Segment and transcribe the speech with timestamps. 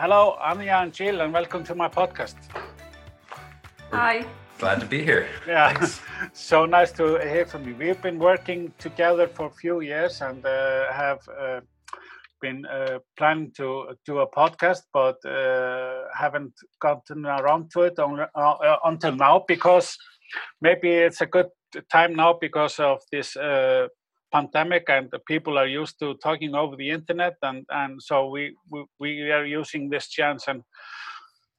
[0.00, 2.36] Hello, Anya and Jill, and welcome to my podcast.
[3.90, 4.24] Hi.
[4.56, 5.26] Glad to be here.
[5.44, 5.74] Yeah,
[6.32, 7.74] so nice to hear from you.
[7.74, 11.62] We've been working together for a few years and uh, have uh,
[12.40, 18.20] been uh, planning to do a podcast, but uh, haven't gotten around to it on,
[18.20, 19.96] uh, until now because
[20.62, 21.48] maybe it's a good
[21.90, 23.88] time now because of this uh,
[24.32, 28.54] pandemic and the people are used to talking over the internet and and so we
[28.70, 30.62] we, we are using this chance and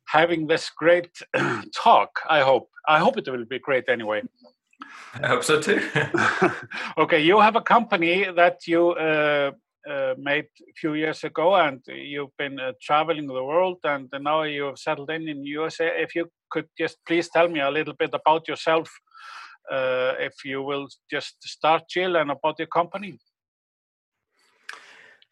[0.07, 1.11] having this great
[1.75, 2.69] talk i hope.
[2.87, 4.23] I hope it will be great anyway.
[5.23, 5.79] I hope so too.
[6.97, 9.51] Okay you have a company that you uh,
[9.89, 14.43] uh, made a few years ago and you've been uh, traveling the world and now
[14.43, 18.13] you've settled in in usa if you could just please tell me a little bit
[18.13, 18.89] about yourself
[19.71, 23.19] uh, if you will just start Jill and about your company.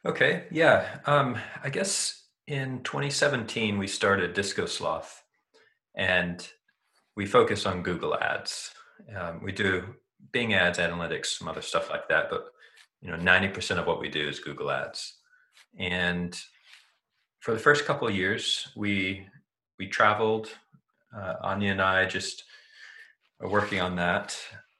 [0.05, 0.99] Okay, yeah.
[1.05, 5.23] Um, I guess in 2017 we started Disco Sloth,
[5.95, 6.47] and
[7.15, 8.71] we focus on Google Ads.
[9.15, 9.95] Um, we do
[10.31, 12.45] Bing Ads, analytics, some other stuff like that, but
[13.01, 15.17] you know, 90% of what we do is Google Ads.
[15.77, 16.39] And
[17.39, 19.27] for the first couple of years, we
[19.79, 20.49] we traveled.
[21.15, 22.43] Uh, Anya and I just
[23.39, 24.37] working on that.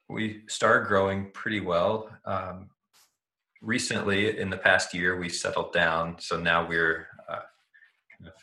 [0.10, 2.10] We started growing pretty well.
[2.26, 2.70] Um,
[3.62, 6.16] recently, in the past year, we settled down.
[6.20, 7.42] So now we're uh,
[8.18, 8.34] kind of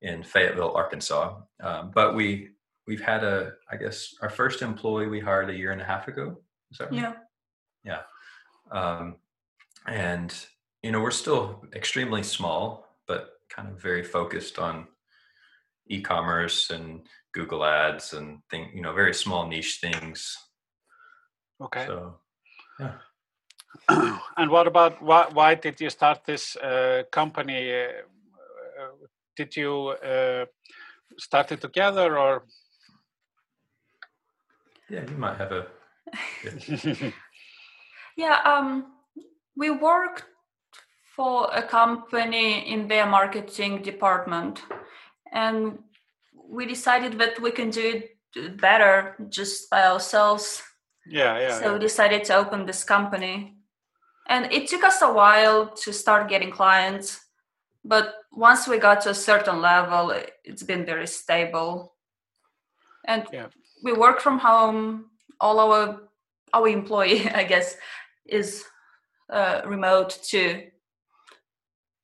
[0.00, 1.40] in Fayetteville, Arkansas.
[1.60, 2.50] Um, but we
[2.86, 6.08] we've had a, I guess, our first employee we hired a year and a half
[6.08, 6.38] ago.
[6.70, 7.00] Is that right?
[7.00, 7.12] Yeah.
[7.84, 8.00] Yeah.
[8.70, 9.16] Um,
[9.86, 10.34] and
[10.82, 14.86] you know we're still extremely small, but kind of very focused on
[15.88, 20.36] e-commerce and Google Ads and think you know very small niche things.
[21.60, 21.86] Okay.
[21.86, 22.14] So,
[22.80, 22.94] yeah.
[24.36, 25.26] and what about why?
[25.32, 27.72] Why did you start this uh, company?
[27.72, 27.86] Uh,
[28.80, 29.06] uh
[29.36, 30.46] did you uh,
[31.16, 32.44] start it together or?
[34.90, 35.66] Yeah, you might have a.
[36.44, 37.10] Yeah.
[38.16, 38.86] yeah um,
[39.56, 40.24] we worked
[41.14, 44.62] for a company in their marketing department,
[45.32, 45.78] and
[46.48, 48.02] we decided that we can do
[48.34, 50.62] it better just by ourselves.
[51.06, 51.58] Yeah, yeah.
[51.58, 51.72] So yeah.
[51.74, 53.56] we decided to open this company.
[54.28, 57.20] And it took us a while to start getting clients.
[57.84, 61.94] But once we got to a certain level, it's been very stable.
[63.06, 63.46] And yeah.
[63.82, 65.06] we work from home.
[65.40, 66.00] All our
[66.52, 67.76] our employee, I guess,
[68.26, 68.64] is
[69.30, 70.64] uh, remote too.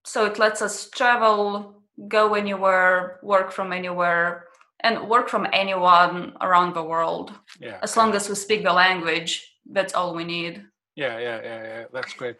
[0.05, 1.74] So it lets us travel
[2.09, 4.47] go anywhere, work from anywhere,
[4.81, 7.33] and work from anyone around the world.
[7.61, 7.79] Yeah.
[7.83, 10.65] As long as we speak the language, that's all we need.
[10.97, 11.85] Yeah, yeah, yeah, yeah.
[11.93, 12.37] That's great.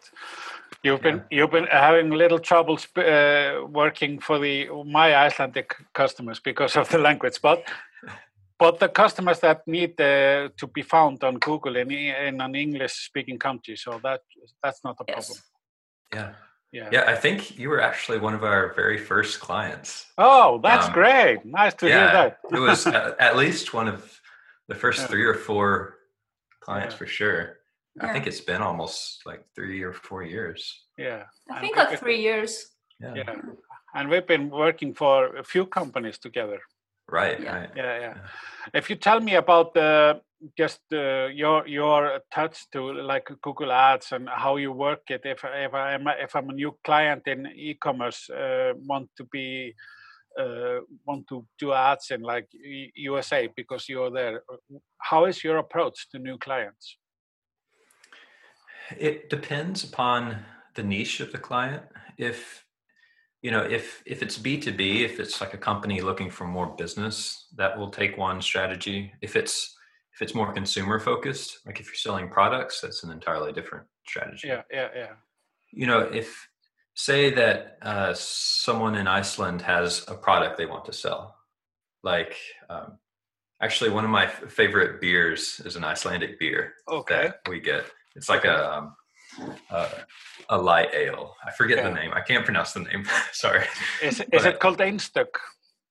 [0.83, 1.37] You've been yeah.
[1.37, 6.97] you've been having little troubles uh, working for the my Icelandic customers because of the
[6.97, 7.63] language, but
[8.57, 12.93] but the customers that need uh, to be found on Google in in an English
[12.93, 14.21] speaking country, so that
[14.63, 15.15] that's not a yes.
[15.15, 15.43] problem.
[16.13, 16.44] Yeah.
[16.75, 16.89] Yeah.
[16.91, 20.07] Yeah, I think you were actually one of our very first clients.
[20.17, 21.45] Oh, that's um, great.
[21.45, 22.39] Nice to yeah, hear that.
[22.51, 24.19] it was at, at, least one of
[24.67, 25.07] the first yeah.
[25.07, 25.95] three or four
[26.59, 26.97] clients yeah.
[26.97, 27.57] for sure.
[28.01, 30.83] I think it's been almost like three or four years.
[30.97, 31.23] Yeah.
[31.49, 32.71] I think like three years.
[32.99, 33.13] Yeah.
[33.15, 33.35] yeah.
[33.93, 36.59] And we've been working for a few companies together.
[37.07, 37.39] Right.
[37.39, 37.55] Yeah.
[37.55, 37.69] Right.
[37.73, 37.99] Yeah.
[37.99, 38.17] Yeah.
[38.73, 40.19] If you tell me about the
[40.57, 45.21] just uh, your your touch to like Google Ads and how you work it.
[45.23, 49.73] If if I'm if I'm a new client in e-commerce, uh, want to be
[50.39, 52.47] uh, want to do ads in like
[52.95, 54.41] USA because you're there.
[54.97, 56.97] How is your approach to new clients?
[58.97, 60.37] It depends upon
[60.75, 61.83] the niche of the client.
[62.17, 62.65] If
[63.41, 67.45] you know if if it's b2b if it's like a company looking for more business
[67.55, 69.75] that will take one strategy if it's
[70.15, 74.47] if it's more consumer focused, like if you're selling products, that's an entirely different strategy.
[74.47, 75.11] Yeah, yeah, yeah.
[75.71, 76.47] You know, if
[76.93, 81.35] say that uh, someone in Iceland has a product they want to sell,
[82.01, 82.33] like
[82.69, 82.97] um,
[83.61, 87.33] actually one of my f- favorite beers is an Icelandic beer okay.
[87.43, 87.85] that we get.
[88.15, 88.95] It's like a um,
[89.69, 89.89] uh,
[90.47, 91.35] a light ale.
[91.45, 91.89] I forget yeah.
[91.89, 92.11] the name.
[92.13, 93.05] I can't pronounce the name.
[93.33, 93.65] Sorry.
[94.01, 95.27] Is, is it called Einstök?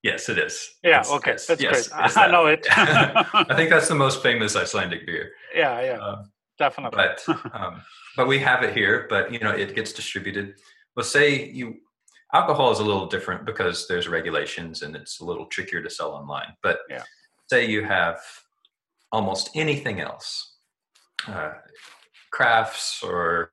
[0.04, 0.68] Yes, it is.
[0.84, 2.18] Yeah, it's, okay, it's, that's yes, great.
[2.18, 2.66] I know it.
[2.70, 5.32] I think that's the most famous Icelandic beer.
[5.56, 6.24] Yeah, yeah, uh,
[6.58, 6.98] definitely.
[6.98, 7.80] But um,
[8.14, 9.06] but we have it here.
[9.08, 10.56] But you know, it gets distributed.
[10.94, 11.76] Well, say you
[12.34, 16.10] alcohol is a little different because there's regulations and it's a little trickier to sell
[16.10, 16.52] online.
[16.62, 17.02] But yeah.
[17.48, 18.20] say you have
[19.10, 20.56] almost anything else,
[21.26, 21.52] uh,
[22.30, 23.50] crafts or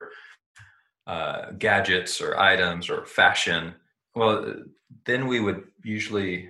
[1.07, 3.73] uh, gadgets or items or fashion.
[4.15, 4.53] Well,
[5.05, 6.49] then we would usually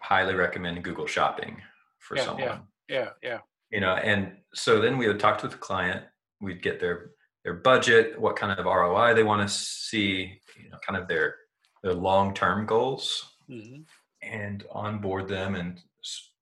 [0.00, 1.60] highly recommend Google Shopping
[1.98, 2.42] for Yeah, someone.
[2.42, 2.58] yeah.
[2.88, 3.38] Yeah, yeah.
[3.70, 6.04] You know, and so then we would talk to the client.
[6.40, 7.10] We'd get their
[7.44, 11.36] their budget, what kind of ROI they want to see, you know, kind of their
[11.82, 13.82] their long term goals, hmm
[14.22, 15.54] and onboard them.
[15.54, 15.80] And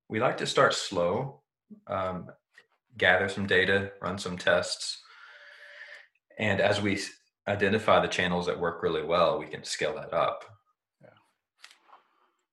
[0.08, 1.42] we like to start slow,
[1.88, 2.30] um,
[2.96, 5.02] gather some data, run some tests,
[6.38, 6.98] and as we
[7.48, 10.44] identify the channels that work really well, we can scale that up.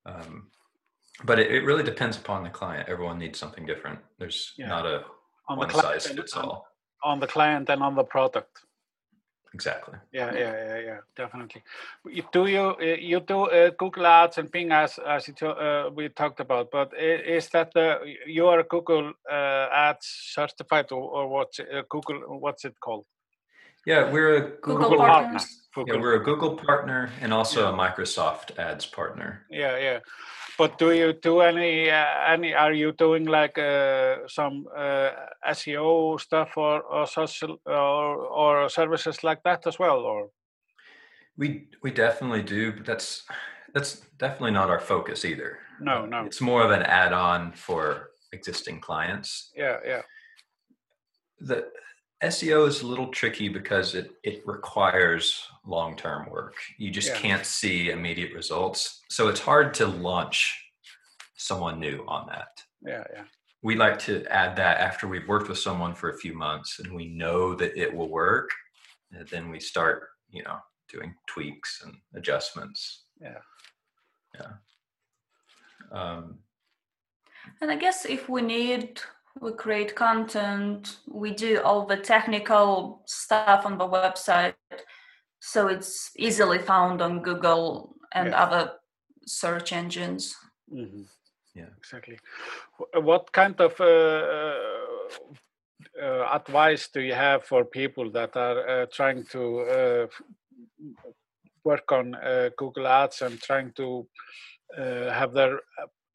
[0.06, 0.48] Um,
[1.24, 2.88] but it, it really depends upon the client.
[2.88, 3.98] Everyone needs something different.
[4.18, 4.68] There's Yeah.
[4.68, 5.04] not a
[5.48, 6.66] On the one client size and fits all.
[7.02, 8.60] On the client and on the product.
[9.52, 9.98] Exactly.
[10.12, 11.62] Yeah, yeah, yeah, yeah, definitely.
[12.06, 15.90] You- Do you uh, you do uh, Google Ads and Bing Ads as you uh,
[15.94, 16.70] we talked about?
[16.72, 22.18] But is that the you are Google uh, Ads certified or, or what's uh, Google?
[22.40, 23.06] What's it called?
[23.86, 25.42] Yeah, we're a Google, Google Google partners.
[25.44, 25.63] partner.
[25.76, 27.70] Yeah, we're a Google partner and also Yeah.
[27.70, 29.44] a Microsoft Ads partner.
[29.50, 29.98] Yeah, yeah.
[30.58, 32.54] But do you do any uh, any?
[32.54, 35.10] Are you doing like uh, some uh,
[35.50, 39.98] SEO stuff or or social or or services like that as well?
[39.98, 40.30] Or
[41.36, 43.24] We we definitely do, but that's
[43.74, 45.58] that's definitely not our focus either.
[45.80, 46.24] no, no.
[46.26, 49.50] It's more of an add-on for existing clients.
[49.56, 50.02] Yeah, yeah,
[51.40, 51.66] The
[52.24, 56.54] SEO is a little tricky because it it requires long-term work.
[56.78, 57.18] You just Yeah.
[57.18, 59.02] can't see immediate results.
[59.08, 60.38] So it's hard to launch
[61.36, 62.48] someone new on that.
[62.82, 63.24] yeah, yeah.
[63.62, 66.92] we like to add that after we've worked with someone for a few months and
[66.94, 68.50] we know that it will work
[69.12, 69.96] and then we start
[70.36, 70.58] you know
[70.94, 73.40] doing tweaks and adjustments Yeah.
[74.38, 74.52] yeah
[75.92, 76.38] um,
[77.60, 79.00] And I guess if we need,
[79.40, 84.54] we create content, we do all the technical stuff on the website.
[85.40, 88.42] So it's easily found on Google and Yeah.
[88.42, 88.80] other
[89.26, 90.36] search engines.
[90.68, 91.04] hmm
[91.54, 91.70] Yeah.
[91.78, 92.18] exactly.
[92.94, 94.54] What kind of uh,
[96.02, 100.06] uh, advice do you have for people that are uh, trying to uh,
[101.64, 104.08] work on uh, Google Ads and trying to
[104.78, 105.60] uh, have their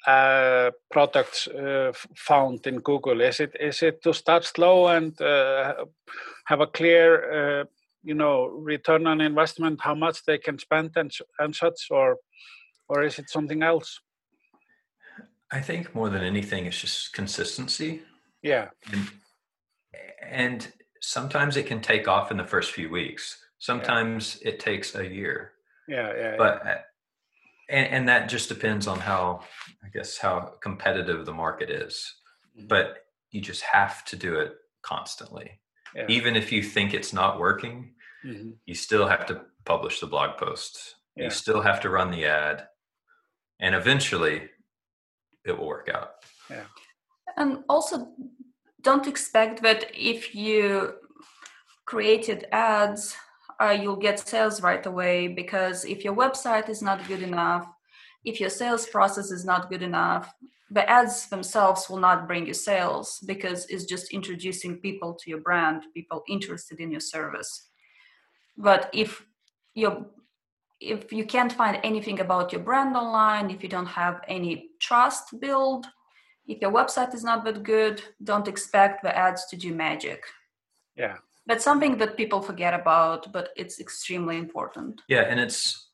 [0.07, 3.21] uh, products uh, found in Google?
[3.21, 5.85] Is it is it to start slow and uh,
[6.45, 7.65] have a clear, uh,
[8.03, 12.17] you know, return on investment, how much they can spend and and such, or
[12.87, 13.99] or is it something else?
[15.51, 18.01] i think more than anything it's just consistency
[18.41, 18.69] Yeah.
[18.91, 19.07] and,
[20.21, 25.05] and sometimes it can take off in the first few weeks sometimes it takes a
[25.05, 25.53] year
[25.87, 26.75] Yeah, yeah, but uh,
[27.69, 29.41] and, and that just depends on how
[29.83, 32.15] i guess how competitive the market is
[32.57, 32.67] Mhm.
[32.67, 35.59] but you just have to do it constantly
[35.95, 36.05] yeah.
[36.09, 37.93] even if you think it's not working
[38.25, 38.57] Mhm.
[38.65, 41.25] you still have to publish the blog post Yeah.
[41.25, 42.67] you still have to run the ad
[43.59, 44.49] and eventually
[45.45, 46.11] it will work out
[47.37, 47.95] And also,
[48.81, 50.95] don't expect that if you
[51.85, 53.15] created ads,
[53.61, 55.27] uh, you'll get sales right away.
[55.27, 57.67] Because if your website is not good enough,
[58.25, 60.33] if your sales process is not good enough,
[60.71, 65.39] the ads themselves will not bring you sales because it's just introducing people to your
[65.39, 67.69] brand, people interested in your service.
[68.57, 69.25] But if
[69.73, 70.07] you
[70.79, 75.37] if you can't find anything about your brand online, if you don't have any trust
[75.41, 75.85] built,
[76.47, 80.23] if your website is not that good, don't expect the ads to do magic.
[80.95, 81.17] Yeah.
[81.49, 84.93] That's something that people forget about, but it's extremely important.
[85.15, 85.87] yeah and it's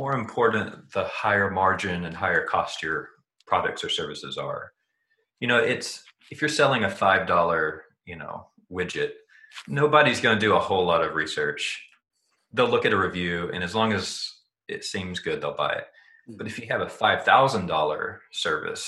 [0.00, 2.98] more important the higher margin and higher cost your
[3.50, 4.62] products or services are.
[5.40, 5.88] You know it's
[6.32, 7.64] if you're selling a five dollar
[8.10, 8.34] you know
[8.76, 9.12] widget
[9.66, 11.62] nobody's going to do a whole lot of research.
[12.52, 14.06] They'll look at a review and as long as
[14.74, 15.86] it seems good they'll buy it.
[16.26, 16.36] Hmm.
[16.38, 18.04] But if you have a five thousand dollar
[18.46, 18.84] service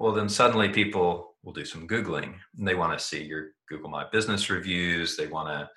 [0.00, 3.88] well then suddenly people will do some googling and they want to see your google
[3.88, 5.70] my business reviews they want to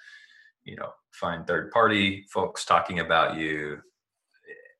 [0.63, 3.79] you know find third party folks talking about you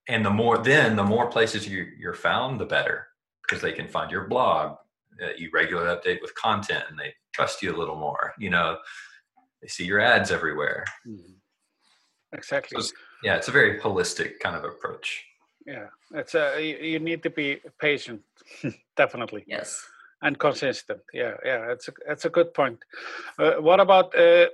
[0.10, 3.08] and the more then the more places you, you're found the better
[3.44, 4.76] because they can find your blog
[5.20, 8.78] that you regularly update with content and they trust you a little more you know
[9.62, 11.36] they see your ads everywhere Mhm.
[12.34, 12.76] Exactly.
[12.76, 12.94] So it's-
[13.24, 15.24] yeah it's a very holistic kind of approach
[15.66, 15.88] Yeah.
[16.20, 17.48] It's a you, you need to be
[17.80, 18.22] patient,
[19.02, 19.70] definitely, Yes.
[20.24, 21.02] And consistent.
[21.14, 21.72] Yeah, yeah.
[21.72, 22.80] It's a it's a good point.
[23.38, 24.48] Uh, what about uh,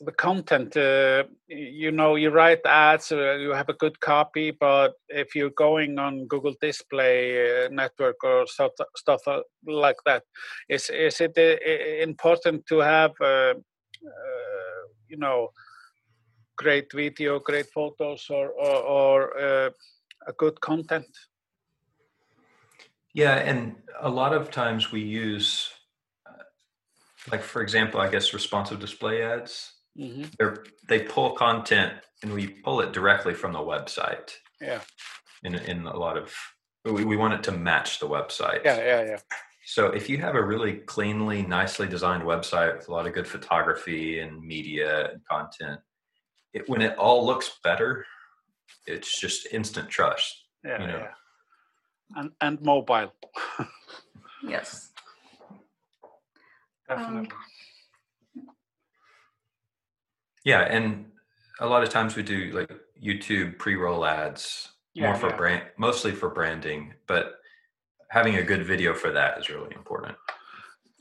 [0.00, 0.76] the, content?
[0.76, 5.56] Uh, you know, you write ads, uh, you have a good copy, but if you're
[5.56, 10.22] going on Google Display uh, Network or stuff stuff uh, like that,
[10.68, 11.36] is is it
[12.02, 13.12] important to have?
[15.10, 15.48] You know
[16.56, 19.72] great video, great photos, or or, or
[20.26, 21.08] a good content?
[23.18, 25.70] Yeah, and a lot of times we use,
[26.24, 26.44] uh,
[27.32, 29.72] like for example, I guess responsive display ads.
[29.98, 30.22] Mm-hmm.
[30.38, 34.34] They're they pull content and we pull it directly from the website.
[34.60, 34.82] Yeah.
[35.42, 36.32] In in a lot of
[36.84, 38.64] we, we want it to match the website.
[38.64, 39.18] Yeah, yeah, yeah.
[39.64, 43.26] So if you have a really cleanly, nicely designed website with a lot of good
[43.26, 45.80] photography and media and content,
[46.54, 48.06] it, when it all looks better,
[48.86, 50.44] it's just instant trust.
[50.64, 50.98] Yeah, you know?
[50.98, 51.10] yeah.
[52.16, 53.12] And and mobile.
[54.46, 54.90] yes.
[56.88, 57.30] Definitely.
[57.30, 58.46] Um,
[60.44, 61.06] yeah, and
[61.60, 62.72] a lot of times we do like
[63.02, 65.36] YouTube pre-roll ads yeah, more for yeah.
[65.36, 67.34] brand mostly for branding, but
[68.10, 70.16] having a good video for that is really important.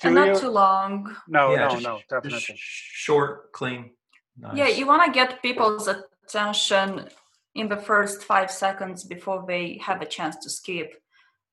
[0.04, 1.16] And not too long.
[1.28, 2.56] No, yeah, no, no, definitely.
[2.58, 3.92] Short, clean.
[4.38, 4.56] Nice.
[4.56, 7.08] Yeah, you want to get people's attention
[7.58, 10.94] in the first five seconds before they have a chance to skip.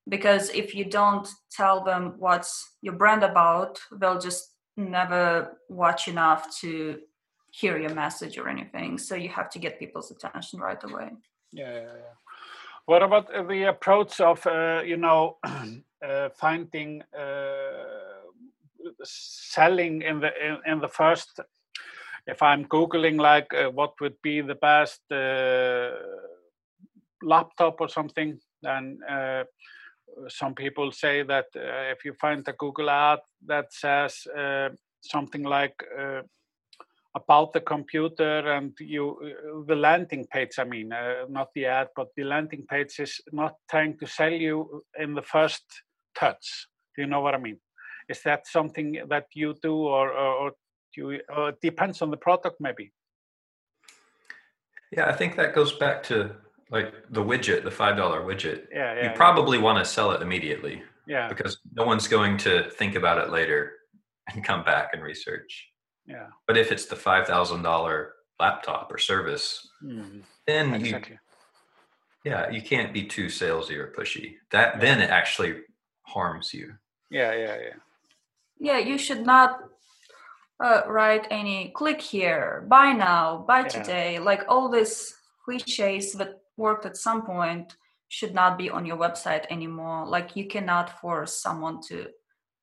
[0.07, 6.55] Because if you don't tell them what's your brand about, they'll just never watch enough
[6.61, 6.99] to
[7.49, 8.99] hear your message or anything.
[8.99, 11.09] So you have to get people's attention right away.
[11.51, 12.15] Yeah, yeah, yeah.
[12.85, 15.37] What about the approach of, uh, you know,
[16.07, 18.21] uh, finding uh,
[19.03, 21.39] selling in the in, in, the first?
[22.27, 25.91] If I'm googling like uh, what would be the best uh,
[27.21, 29.43] laptop or something, then uh,
[30.27, 34.25] some people say that if you find a Google ad that says
[35.01, 35.83] something like
[37.15, 41.87] about the computer and you uh, the landing page i mean uh, not the ad
[41.95, 45.63] but the landing page is not trying to sell you in the first
[46.13, 46.67] touch.
[46.95, 47.59] Do you know what i mean?
[48.09, 50.51] Is that something that you do or or, or
[50.95, 52.91] do you or it depends on the product maybe
[54.91, 56.31] yeah i think that goes back to
[56.71, 59.63] like the widget the five dollar widget yeah, yeah you probably yeah.
[59.63, 63.73] want to sell it immediately yeah because no one's going to think about it later
[64.33, 65.69] and come back and research
[66.07, 66.27] yeah.
[66.47, 70.19] But if it's the five thousand dollar laptop or service, mm-hmm.
[70.45, 71.17] then exactly.
[72.23, 74.35] you, yeah, you can't be too salesy or pushy.
[74.51, 74.81] That yeah.
[74.81, 75.55] then it actually
[76.03, 76.73] harms you.
[77.09, 77.73] Yeah, yeah, yeah.
[78.59, 79.59] Yeah, you should not
[80.63, 83.67] uh, write any click here, buy now, buy yeah.
[83.67, 84.19] today.
[84.19, 87.75] Like all these cliches that worked at some point
[88.07, 90.07] should not be on your website anymore.
[90.07, 92.07] Like you cannot force someone to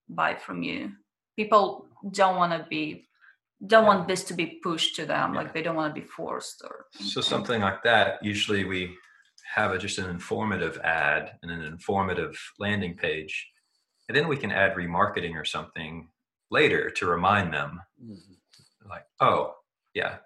[0.09, 0.93] buy from you.
[1.37, 3.09] People don't want to be
[3.67, 5.41] don't want this to be pushed to them yeah.
[5.41, 8.93] like they don't want to be forced or so something like that usually we
[9.55, 13.51] have a, just an informative ad and an informative landing page
[14.09, 16.09] and then we can add remarketing or something
[16.53, 18.89] later to remind them mm-hmm.
[18.89, 19.55] like oh
[19.95, 20.17] yeah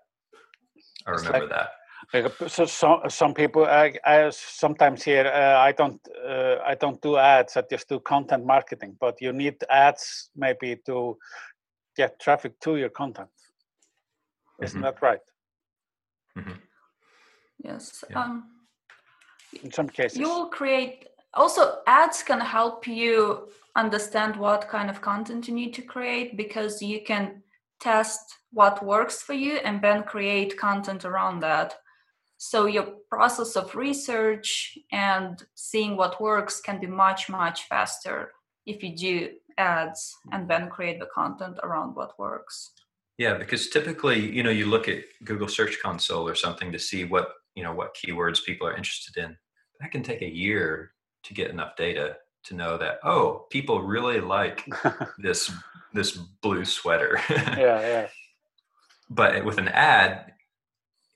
[1.06, 1.68] i remember like, that
[2.12, 6.00] like, so, so some people I, I sometimes hear uh, i don't
[6.32, 10.76] uh, i don't do ads i just do content marketing but you need ads maybe
[10.86, 11.16] to
[11.96, 13.28] get traffic to your content.
[14.62, 14.84] Isn't mm-hmm.
[14.84, 15.20] that right?
[16.38, 16.58] Mm-hmm.
[17.64, 18.04] Yes.
[18.10, 18.22] Yeah.
[18.22, 18.44] Um,
[19.62, 20.18] In some cases.
[20.18, 21.06] You will create,
[21.36, 26.80] also, ads can help you understand what kind of content you need to create because
[26.82, 27.42] you can
[27.80, 28.20] test
[28.52, 31.74] what works for you and then create content around that.
[32.38, 38.32] So your process of research and seeing what works can be much, much faster
[38.66, 42.72] if you do ads and then create the content around what works
[43.18, 47.04] yeah because typically you know you look at google search console or something to see
[47.04, 49.36] what you know what keywords people are interested in
[49.80, 50.92] that can take a year
[51.26, 54.68] to get enough data to know that oh people really like
[55.18, 55.50] this
[55.92, 58.08] this blue sweater yeah yeah
[59.10, 60.32] but with an ad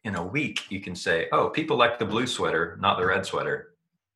[0.04, 3.24] in a week you can say oh people like the blue sweater not the red
[3.24, 3.70] sweater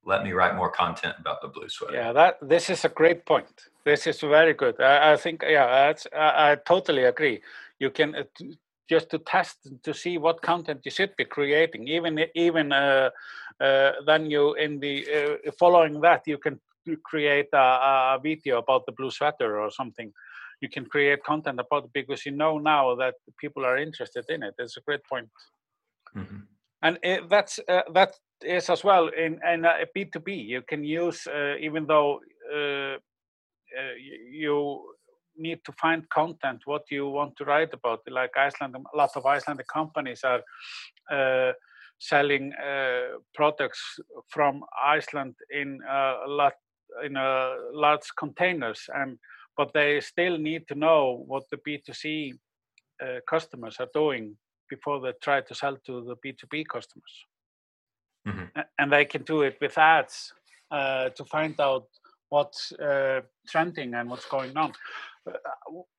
[0.06, 1.94] let me write more content about the blue sweater.
[1.94, 3.68] Yeah, that this is a great point.
[3.84, 4.80] This is very good.
[4.80, 7.40] I, I think yeah, that's, I, I, totally agree.
[7.78, 8.24] You can uh,
[8.88, 11.88] just to test to see what content you should be creating.
[11.88, 13.10] Even even uh,
[13.60, 15.06] uh, then you in the
[15.46, 16.60] uh, following that you can
[17.02, 17.56] create a,
[18.16, 20.12] a, video about the blue sweater or something.
[20.60, 24.42] You can create content about it because you know now that people are interested in
[24.42, 24.54] it.
[24.58, 25.28] It's a great point.
[26.16, 26.38] Mm-hmm.
[26.82, 30.46] And it, that's uh, that is as well in, in a B2B.
[30.46, 32.20] You can use, uh, even though
[32.52, 32.96] uh,
[33.78, 33.94] uh,
[34.30, 34.84] you
[35.36, 38.00] need to find content, what you want to write about.
[38.08, 40.42] Like Iceland, a lot of Icelandic companies are
[41.10, 41.52] uh,
[41.98, 46.54] selling uh, products from Iceland in a lot
[47.04, 49.18] in a large containers, and
[49.56, 52.32] but they still need to know what the B2C
[53.02, 54.36] uh, customers are doing
[54.68, 57.26] before they try to sell to the B2B customers.
[58.26, 58.60] mm-hmm.
[58.78, 60.32] and they can do it with ads
[60.70, 61.86] uh, to find out
[62.34, 64.72] what's uh, trending and what's going on.
[65.26, 65.32] Uh,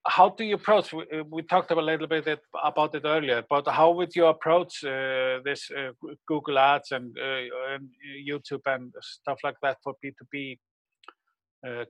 [0.06, 0.88] how do you approach?
[0.94, 2.40] We, uh, talked a little bit
[2.72, 5.92] about it earlier, but how would you approach uh, this uh,
[6.28, 7.18] Google Ads and,
[7.74, 7.90] and,
[8.30, 10.60] YouTube and stuff like that for B two B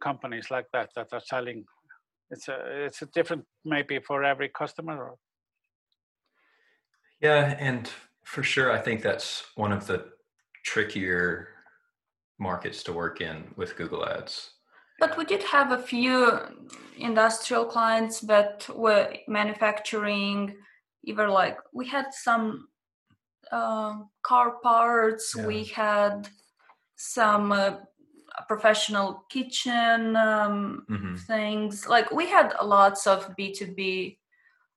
[0.09, 1.65] companies like that that are selling?
[2.33, 4.97] It's a it's a different maybe for every customer.
[7.19, 7.83] Yeah, and
[8.23, 9.97] for sure, I think that's one of the
[10.63, 11.54] trickier
[12.39, 14.51] markets to work in with Google Ads.
[14.99, 16.39] But we did have a few
[16.97, 20.55] industrial clients that were manufacturing,
[21.03, 22.67] either like we had some
[23.51, 25.45] uh, car parts, yeah.
[25.45, 26.29] we had
[26.95, 27.75] some uh,
[28.47, 31.15] professional kitchen um, mm-hmm.
[31.15, 31.87] things.
[31.87, 34.17] Like we had lots of B2B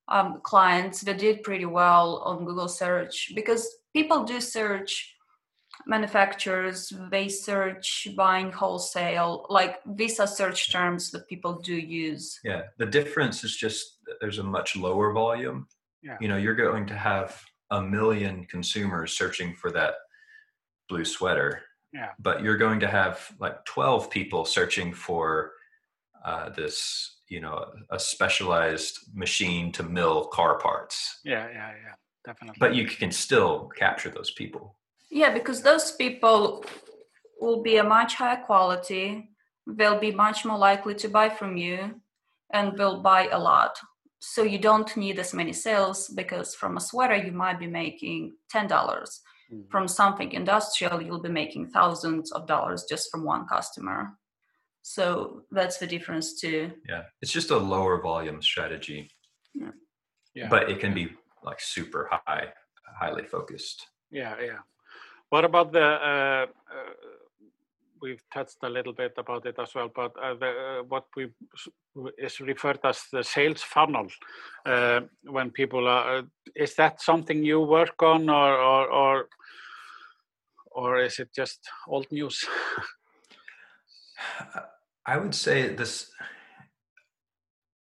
[0.09, 5.15] um, clients that did pretty well on Google search because people do search
[5.87, 12.39] manufacturers, they search buying wholesale, like these are search terms that people do use.
[12.45, 15.67] Yeah, the difference is just there's a much lower volume.
[16.03, 16.17] Yeah.
[16.21, 19.95] You know, you're going to have a million consumers searching for that
[20.89, 21.63] blue sweater.
[21.93, 22.11] Yeah.
[22.19, 25.53] But you're going to have like 12 people searching for
[26.25, 31.95] uh, this you know a specialized machine to mill car parts yeah yeah yeah
[32.25, 34.79] definitely but you can still capture those people
[35.11, 36.65] yeah because those people
[37.41, 39.31] will be a much higher quality
[39.67, 42.01] they'll be much more likely to buy from you
[42.53, 43.79] and will buy a lot
[44.21, 48.35] so you don't need as many sales because from a sweater you might be making
[48.53, 49.61] $10 mm-hmm.
[49.71, 54.19] from something industrial you'll be making thousands of dollars just from one customer
[54.89, 56.73] so that's the difference too.
[56.89, 59.11] Yeah, it's just a lower volume strategy.
[59.55, 59.73] Yeah.
[60.35, 60.49] yeah.
[60.49, 61.11] But it can be
[61.45, 62.49] like super high,
[62.99, 63.87] highly focused.
[64.11, 64.61] Yeah, yeah.
[65.31, 65.83] What about the?
[65.83, 66.93] Uh, uh,
[68.01, 71.29] we've touched a little bit about it as well, but uh, the, what we
[72.17, 74.07] is referred as the sales funnel.
[75.25, 76.23] When people are,
[76.55, 79.29] is that something you work on, or or or,
[80.71, 82.45] or is it just old news?
[85.07, 86.11] I would say this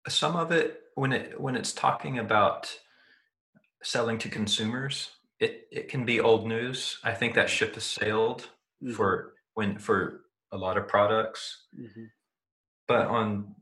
[0.07, 2.77] some of it when it when it's talking about
[3.83, 6.99] selling to consumers, it it can be old news.
[7.03, 8.47] I think that ship has sailed
[8.81, 8.93] mm-hmm.
[8.93, 11.65] for when for a lot of products.
[11.77, 12.05] Mm-hmm.
[12.87, 13.55] But on,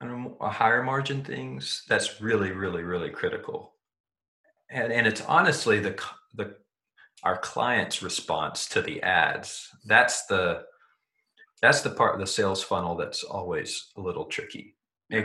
[0.00, 3.74] on a higher margin things, that's really really really critical.
[4.70, 5.98] And and it's honestly the
[6.34, 6.56] the
[7.22, 9.68] our client's response to the ads.
[9.86, 10.64] That's the
[11.62, 14.74] that's the part of the sales funnel that's always a little tricky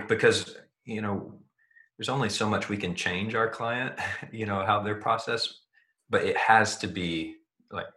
[0.08, 1.34] because you know
[1.98, 3.98] there's only so much we can change our client
[4.32, 5.62] you know how their process
[6.10, 7.36] but it has to be
[7.72, 7.88] like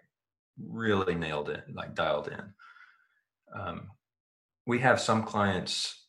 [0.59, 2.53] really nailed in like dialed in
[3.59, 3.89] um,
[4.67, 6.05] we have some clients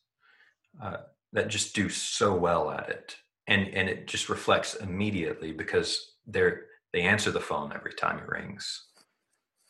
[0.82, 0.98] uh,
[1.32, 6.62] that just do so well at it and and it just reflects immediately because they're
[6.92, 8.86] they answer the phone every time it rings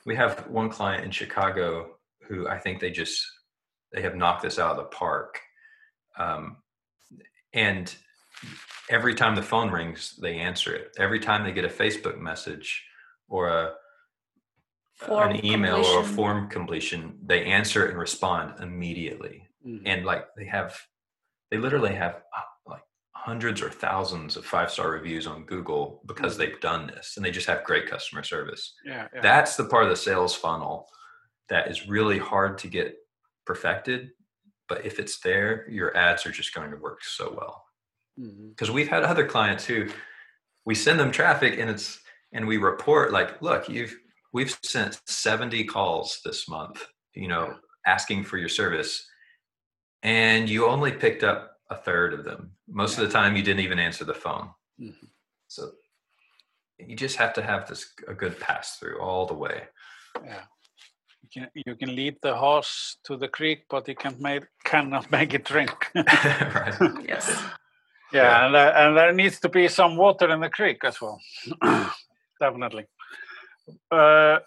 [0.06, 1.90] we have one client in chicago
[2.30, 3.20] who I think they just
[3.92, 5.40] they have knocked this out of the park.
[6.16, 6.58] Um,
[7.52, 7.94] and
[8.88, 10.96] every time the phone rings, they answer it.
[10.98, 12.84] Every time they get a Facebook message
[13.28, 13.72] or a
[14.96, 15.96] form an email completion.
[15.96, 19.48] or a form completion, they answer and respond immediately.
[19.66, 19.86] Mm-hmm.
[19.86, 20.78] And like they have,
[21.50, 26.34] they literally have uh, like hundreds or thousands of five star reviews on Google because
[26.34, 26.50] mm-hmm.
[26.50, 28.74] they've done this, and they just have great customer service.
[28.84, 30.88] Yeah, yeah, that's the part of the sales funnel
[31.48, 32.96] that is really hard to get
[33.44, 34.10] perfected
[34.70, 37.64] but if it's there your ads are just going to work so well
[38.20, 38.74] because mm-hmm.
[38.74, 39.88] we've had other clients who
[40.66, 42.00] we send them traffic and it's
[42.32, 43.96] and we report like look you've
[44.32, 47.54] we've sent 70 calls this month you know
[47.86, 49.06] asking for your service
[50.02, 53.04] and you only picked up a third of them most yeah.
[53.04, 55.06] of the time you didn't even answer the phone mm-hmm.
[55.48, 55.70] so
[56.78, 59.62] you just have to have this a good pass through all the way
[60.24, 60.42] yeah
[61.22, 65.10] You can, you can lead the horse to the creek, but you can't make cannot
[65.12, 65.76] make it drink.
[65.94, 66.74] right.
[67.08, 67.26] Yes.
[68.12, 68.46] Yeah, yeah.
[68.46, 71.20] And, uh, and there needs to be some water in the creek as well.
[72.40, 72.86] Definitely.
[73.90, 74.38] Uh,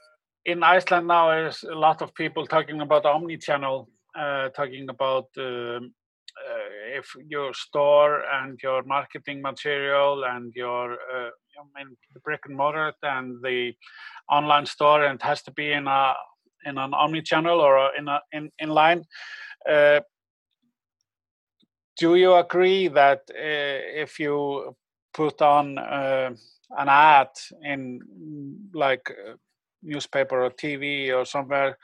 [0.46, 5.94] in Iceland now, there's a lot of people talking about omni-channel, uh, talking about um,
[6.36, 12.42] uh, if your store and your marketing material and your uh, I mean, the brick
[12.46, 13.74] and mortar and the
[14.30, 16.14] online store, and it has to be in a
[16.66, 19.04] in an omni-channel or in a in, in line.
[19.70, 20.02] Uh,
[21.98, 24.76] do you agree that uh, if you
[25.14, 26.32] put on uh,
[26.78, 27.30] an ad
[27.64, 28.00] in
[28.74, 29.34] like uh,
[29.84, 31.78] newspaper or TV or somewhere,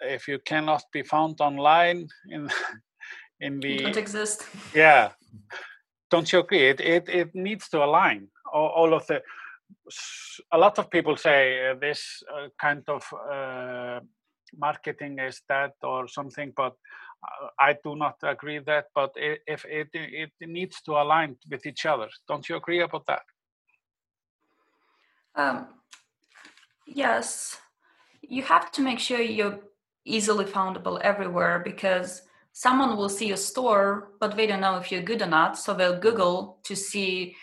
[0.00, 2.48] if you cannot be found online in
[3.40, 4.46] in the don't exist.
[4.74, 5.10] yeah,
[6.10, 6.68] don't you agree?
[6.68, 9.22] It it, it needs to align all, all of the.
[10.52, 14.00] A lot of people say uh, this uh, kind of uh,
[14.56, 16.74] marketing is that or something, but
[17.58, 18.86] I do not agree that.
[18.94, 23.22] But if it, it, needs to align with each other, don't you agree about that?
[25.34, 25.68] Um,
[26.86, 27.58] yes,
[28.22, 29.60] you have to make sure you're
[30.04, 35.02] easily foundable everywhere because someone will see your store, but they don't know if you're
[35.02, 35.58] good or not.
[35.58, 37.36] So they'll Google to see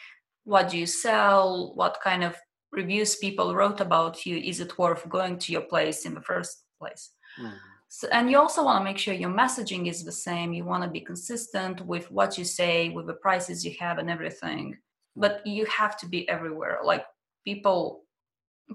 [0.43, 2.35] what do you sell, what kind of
[2.71, 4.37] reviews people wrote about you.
[4.37, 7.11] Is it worth going to your place in the first place?
[7.39, 7.53] Mm.
[7.89, 10.53] So, and you also want to make sure your messaging is the same.
[10.53, 14.09] You want to be consistent with what you say, with the prices you have, and
[14.09, 14.77] everything.
[15.15, 16.79] But you have to be everywhere.
[16.83, 17.05] Like
[17.45, 18.03] people,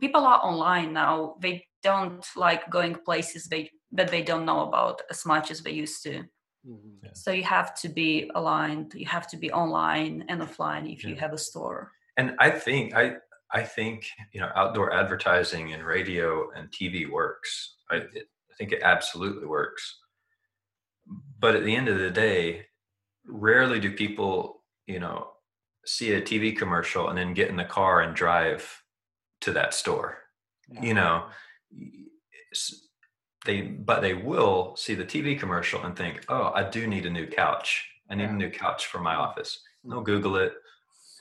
[0.01, 1.37] people are online now.
[1.41, 5.73] They don't like going places they that they don't know about as much as they
[5.73, 6.25] used to.
[6.67, 7.05] Mm-hmm.
[7.05, 7.11] Yeah.
[7.13, 8.95] So you have to be aligned.
[8.95, 11.11] You have to be online and offline if yeah.
[11.11, 11.93] you have a store.
[12.17, 13.17] And I think I
[13.53, 17.77] I think you know outdoor advertising and radio and TV works.
[17.91, 19.99] I, it, I think it absolutely works.
[21.41, 22.67] But at the end of the day,
[23.27, 25.31] rarely do people, you know,
[25.85, 28.83] see a TV commercial and then get in the car and drive
[29.41, 30.19] to that store.
[30.69, 30.83] Yeah.
[30.83, 31.25] You know,
[33.45, 37.11] they but they will see the TV commercial and think, "Oh, I do need a
[37.11, 37.85] new couch.
[38.09, 38.31] I need yeah.
[38.31, 40.05] a new couch for my office." They'll mm-hmm.
[40.05, 40.55] Google it.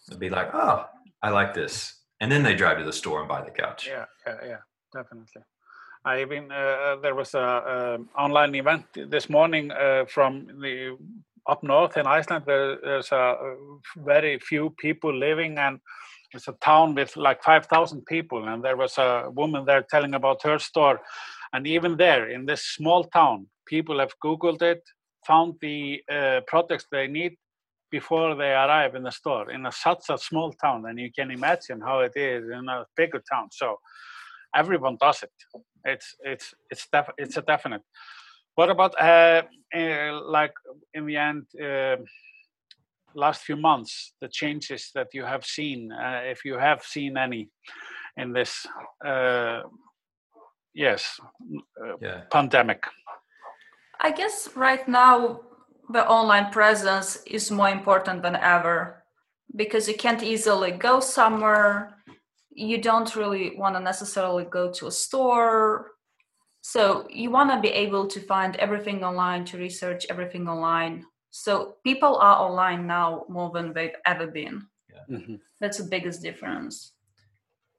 [0.08, 0.86] They'll be like, "Oh,
[1.24, 3.88] I like this," and then they drive to the store and buy the couch.
[3.88, 4.58] Yeah, yeah, yeah
[4.94, 5.42] definitely.
[6.04, 10.98] I even uh, uh, there was a, a, online event this morning uh, from the
[11.48, 12.46] up north in Iceland.
[12.48, 13.56] There, there's a
[13.98, 15.80] very few people living, and
[16.34, 18.48] it's a town with like five thousand people.
[18.48, 21.02] And there was a woman there telling about her store,
[21.54, 24.82] and even there in this small town, people have Googled it,
[25.28, 27.34] found the uh, products they need
[27.92, 31.30] before they arrive in the store in a, such a small town and you can
[31.30, 33.76] imagine how it is in a bigger town so
[34.56, 37.82] everyone does it it's it's it's def- it's a definite.
[38.56, 39.44] What about uh,
[39.76, 40.54] uh, like
[40.94, 41.98] in the end uh,
[43.14, 47.50] last few months the changes that you have seen uh, if you have seen any
[48.18, 48.66] in this
[49.06, 49.62] uh,
[50.74, 51.20] yes
[51.84, 52.22] uh, yeah.
[52.32, 52.84] pandemic?
[54.00, 55.42] I guess right now
[55.90, 59.04] the online presence is more important than ever
[59.56, 62.01] because you can't easily go somewhere
[62.54, 65.92] you don't really want to necessarily go to a store.
[66.62, 71.06] So you want to be able to find everything online to research everything online.
[71.32, 74.68] So people are online now more than they've ever been.
[74.90, 75.18] Yeah.
[75.18, 75.36] mm-hmm.
[75.60, 76.94] that's the biggest difference.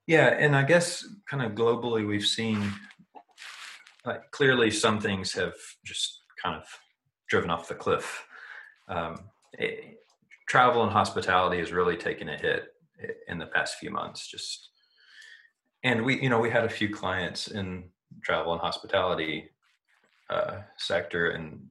[0.05, 2.73] Yeah and i guess kind of globally we've seen
[4.05, 5.53] like clearly some things have
[5.85, 6.65] just kind of
[7.29, 8.25] driven off the cliff.
[8.87, 9.99] Um, it,
[10.47, 12.72] travel and hospitality has really taken a hit
[13.27, 14.69] in the past few months just
[15.83, 17.83] and we you know we had a few clients in
[18.23, 19.49] travel and hospitality
[20.29, 21.67] uh, sector and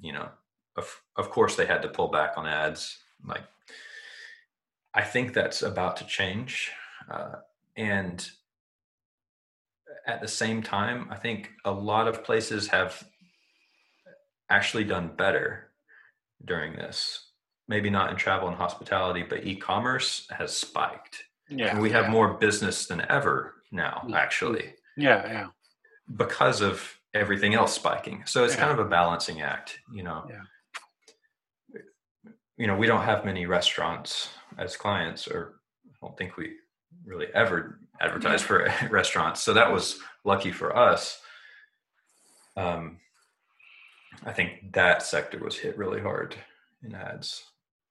[0.00, 0.28] you know
[0.76, 2.98] of, of course they had to pull back on ads.
[3.26, 3.44] Like
[4.92, 6.70] i think that's about to change
[7.10, 7.36] uh,
[7.76, 8.30] and
[10.06, 13.02] at the same time i think a lot of places have
[14.50, 15.70] actually done better
[16.44, 17.30] during this
[17.68, 22.10] maybe not in travel and hospitality but e-commerce has spiked yeah and we have yeah.
[22.10, 24.14] more business than ever now mm.
[24.14, 25.46] actually yeah yeah
[26.16, 28.60] because of everything else spiking so it's yeah.
[28.60, 31.80] kind of a balancing act you know yeah.
[32.56, 35.54] you know we don't have many restaurants as clients or
[35.86, 36.52] i don't think we
[37.04, 38.46] really ever advertise yeah.
[38.46, 41.20] for restaurants so that was lucky for us
[42.56, 42.98] um
[44.24, 46.34] i think that sector was hit really hard
[46.82, 47.44] in ads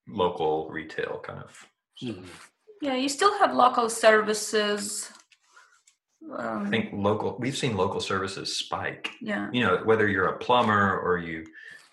[0.08, 1.68] local retail kind of
[2.02, 2.26] mm-hmm.
[2.84, 5.10] Yeah, you still have local services.
[6.38, 7.38] Um, I think local.
[7.39, 9.12] We've seen local services spike.
[9.22, 9.50] Yeah.
[9.54, 11.46] You know, whether you're a plumber or you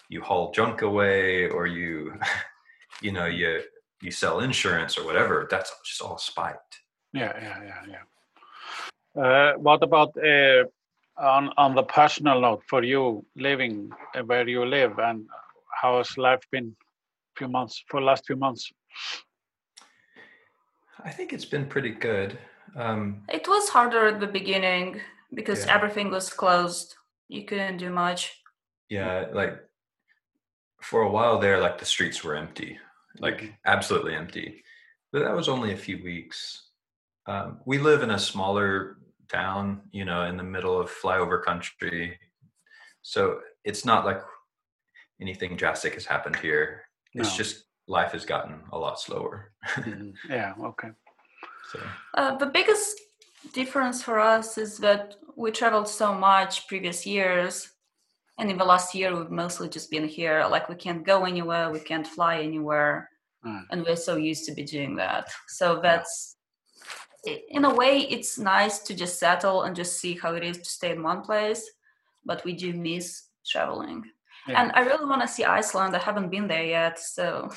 [0.08, 2.18] you haul junk away or you
[3.02, 3.62] you know you
[4.02, 5.46] you sell insurance or whatever.
[5.48, 6.80] That's just all spiked.
[7.12, 7.82] Yeah, yeah, yeah,
[9.14, 9.22] yeah.
[9.22, 10.64] Uh, what about uh,
[11.18, 13.92] on on the personal note for you living
[14.26, 15.28] where you live and
[15.80, 16.74] how has life been?
[17.40, 18.70] Few months for the last few months.
[21.02, 22.38] I think it's been pretty good.
[22.76, 25.00] Um, it was harder at the beginning
[25.32, 25.74] because yeah.
[25.74, 26.96] everything was closed.
[27.28, 28.42] You couldn't do much.
[28.90, 29.58] Yeah, like
[30.82, 32.76] for a while there, like the streets were empty,
[33.20, 33.54] like mm-hmm.
[33.64, 34.62] absolutely empty.
[35.10, 36.68] But that was only a few weeks.
[37.24, 38.98] Um, we live in a smaller
[39.30, 42.18] town, you know, in the middle of flyover country.
[43.00, 44.20] So it's not like
[45.22, 46.82] anything drastic has happened here.
[47.14, 47.36] It's No.
[47.36, 49.52] just life has gotten a lot slower.
[49.76, 50.14] Mhm.
[50.28, 50.54] Yeah.
[50.70, 50.90] Okay.
[51.72, 51.78] so
[52.14, 53.00] Uh, the biggest
[53.52, 57.70] difference for us is that we traveled so much previous years,
[58.38, 60.44] and in the last year we've mostly just been here.
[60.46, 63.08] Like we can't go anywhere, we can't fly anywhere,
[63.44, 63.64] Mm.
[63.70, 65.24] and we're so used to be doing that.
[65.48, 66.36] So that's,
[67.26, 70.58] i- in a way, it's nice to just settle and just see how it is
[70.58, 71.62] to stay in one place.
[72.24, 74.04] But we do miss traveling,
[74.48, 74.62] Yeah.
[74.62, 75.94] and I really want to see Iceland.
[75.94, 77.50] I haven't been there yet, so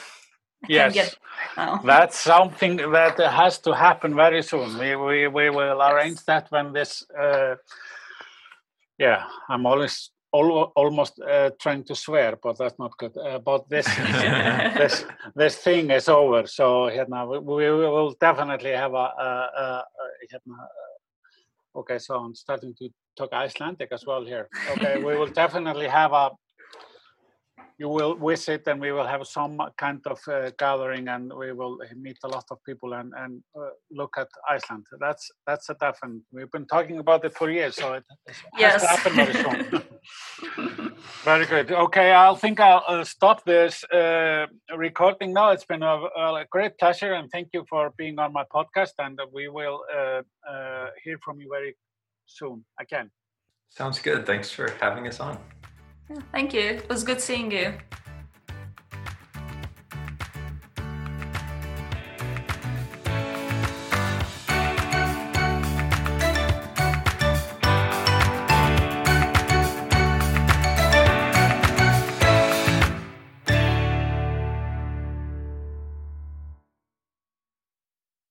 [0.64, 0.82] I Yes.
[0.82, 1.18] can't get
[1.58, 1.82] now.
[1.84, 4.78] That's something that has to happen very soon.
[4.80, 7.04] We we, we will arrange that when this.
[7.12, 7.56] Uh,
[8.98, 13.16] yeah, I'm always al- almost uh, trying to swear, but that's not good.
[13.18, 13.86] Uh, but this
[14.78, 16.48] this this thing is over.
[16.48, 19.08] So hérna, we, we will definitely have a.
[19.28, 24.48] a, a, a hérna, uh, okay, so I'm starting to talk Icelandic as well here.
[24.72, 26.32] Okay, we will definitely have a
[27.84, 31.76] you will visit and we will have some kind of uh, gathering and we will
[32.06, 34.86] meet a lot of people and, and uh, look at Iceland.
[35.06, 36.24] That's that's a definite.
[36.32, 38.06] We've been talking about it for years, so it
[38.54, 39.60] has to happen very soon.
[41.32, 41.68] very good.
[41.88, 44.46] Okay, I think I'll uh, stop this uh,
[44.88, 45.48] recording now.
[45.56, 45.96] It's been a,
[46.44, 48.94] a great pleasure and thank you for being on my podcast.
[49.06, 51.76] And we will uh, uh, hear from you very
[52.26, 53.08] soon again.
[53.80, 54.26] sounds good.
[54.26, 55.38] Thanks for having us on.
[56.32, 56.62] Thank you.
[56.62, 57.74] It was good seeing you.